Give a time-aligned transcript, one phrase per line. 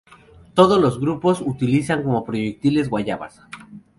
[0.55, 3.43] Todo los grupos utilizan como proyectiles guayabas.